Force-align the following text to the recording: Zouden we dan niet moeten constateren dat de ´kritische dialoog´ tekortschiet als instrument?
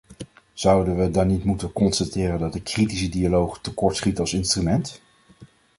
Zouden 0.53 0.97
we 0.97 1.11
dan 1.11 1.27
niet 1.27 1.43
moeten 1.43 1.71
constateren 1.73 2.39
dat 2.39 2.53
de 2.53 2.59
´kritische 2.59 3.09
dialoog´ 3.09 3.61
tekortschiet 3.61 4.19
als 4.19 4.33
instrument? 4.33 5.01